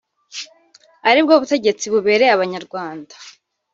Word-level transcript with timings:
aribwo 1.09 1.33
butegetsi 1.41 1.85
bubereye 1.93 2.31
abanyarwanda 2.33 3.13